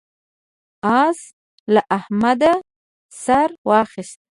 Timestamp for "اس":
1.01-1.19